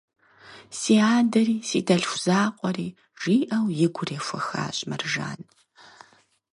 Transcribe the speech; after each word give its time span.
Си 0.77 0.93
адэри, 1.15 1.57
си 1.69 1.79
дэлъху 1.87 2.19
закъуэри,– 2.25 2.89
жиӏэу, 3.21 3.65
и 3.85 3.87
гур 3.95 4.09
ехуэхащ 4.19 4.77
Мэржан. 4.89 5.39